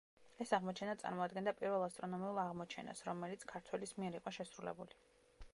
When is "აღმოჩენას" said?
2.45-3.05